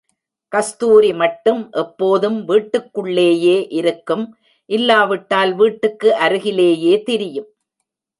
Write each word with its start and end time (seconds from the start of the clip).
கஸ்தூரிமட்டும் 0.51 1.59
எப்போதும் 1.81 2.39
வீட்டுக்குள்ளேயே 2.45 3.57
இருக்கும், 3.79 4.25
இல்லாவிட்டால் 4.69 5.53
வீட்டுக்கு 5.55 6.09
அருகிலேயே 6.25 6.95
திரியும். 7.09 7.49